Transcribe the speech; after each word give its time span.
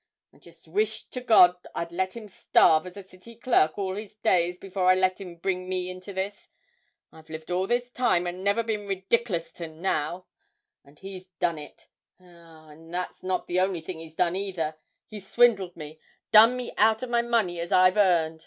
I 0.33 0.39
wish 0.65 1.03
to 1.09 1.21
God 1.21 1.57
I'd 1.75 1.91
let 1.91 2.17
him 2.17 2.27
starve 2.27 2.87
as 2.87 2.97
a 2.97 3.07
City 3.07 3.35
clerk 3.35 3.77
all 3.77 3.93
his 3.93 4.15
days 4.15 4.57
before 4.57 4.89
I 4.89 4.95
let 4.95 5.21
him 5.21 5.35
bring 5.35 5.69
me 5.69 5.99
to 5.99 6.11
this. 6.11 6.49
I've 7.11 7.29
lived 7.29 7.51
all 7.51 7.67
this 7.67 7.91
time 7.91 8.25
and 8.25 8.43
never 8.43 8.63
been 8.63 8.87
ridiclous 8.87 9.51
till 9.53 9.75
now, 9.75 10.25
and 10.83 10.97
he's 10.97 11.27
done 11.39 11.59
it. 11.59 11.87
Ah! 12.19 12.69
and 12.69 12.91
that's 12.91 13.21
not 13.21 13.45
the 13.45 13.59
only 13.59 13.81
thing 13.81 13.99
he's 13.99 14.15
done 14.15 14.35
either 14.35 14.75
he's 15.05 15.29
swindled 15.29 15.77
me, 15.77 15.99
done 16.31 16.57
me 16.57 16.73
out 16.79 17.03
o' 17.03 17.07
my 17.07 17.21
money 17.21 17.59
as 17.59 17.71
I've 17.71 17.95
earned. 17.95 18.39